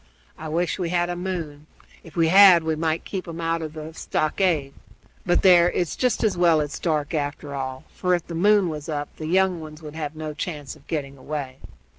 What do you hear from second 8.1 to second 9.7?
if the moon was up, the young